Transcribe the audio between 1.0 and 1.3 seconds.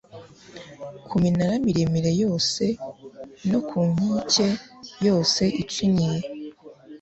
ku